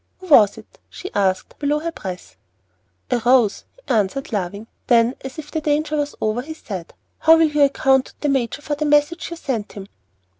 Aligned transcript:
"Who 0.17 0.29
was 0.29 0.57
it?" 0.57 0.79
she 0.89 1.13
asked, 1.13 1.59
below 1.59 1.77
her 1.77 1.91
breath. 1.91 2.35
"A 3.11 3.21
Rose," 3.23 3.65
he 3.85 3.93
answered, 3.93 4.33
laughing. 4.33 4.65
Then, 4.87 5.13
as 5.23 5.37
if 5.37 5.51
the 5.51 5.61
danger 5.61 5.95
was 5.95 6.15
over, 6.19 6.41
he 6.41 6.55
said, 6.55 6.95
"How 7.19 7.37
will 7.37 7.49
you 7.51 7.61
account 7.61 8.05
to 8.07 8.13
the 8.21 8.29
major 8.29 8.63
for 8.63 8.73
the 8.73 8.85
message 8.85 9.29
you 9.29 9.35
sent 9.37 9.73
him?" 9.73 9.87